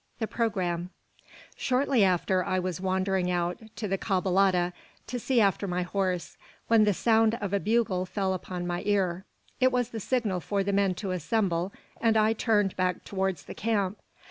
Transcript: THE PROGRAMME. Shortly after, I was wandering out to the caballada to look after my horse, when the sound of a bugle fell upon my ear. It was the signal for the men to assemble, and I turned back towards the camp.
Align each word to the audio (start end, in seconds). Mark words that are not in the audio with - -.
THE 0.17 0.25
PROGRAMME. 0.25 0.89
Shortly 1.55 2.03
after, 2.03 2.43
I 2.43 2.57
was 2.57 2.81
wandering 2.81 3.29
out 3.29 3.59
to 3.75 3.87
the 3.87 3.99
caballada 3.99 4.73
to 5.05 5.17
look 5.19 5.37
after 5.39 5.67
my 5.67 5.83
horse, 5.83 6.37
when 6.67 6.85
the 6.85 6.93
sound 6.95 7.35
of 7.35 7.53
a 7.53 7.59
bugle 7.59 8.07
fell 8.07 8.33
upon 8.33 8.65
my 8.65 8.81
ear. 8.87 9.25
It 9.59 9.71
was 9.71 9.89
the 9.89 9.99
signal 9.99 10.39
for 10.39 10.63
the 10.63 10.73
men 10.73 10.95
to 10.95 11.11
assemble, 11.11 11.71
and 11.97 12.17
I 12.17 12.33
turned 12.33 12.75
back 12.75 13.03
towards 13.03 13.43
the 13.43 13.53
camp. 13.53 13.99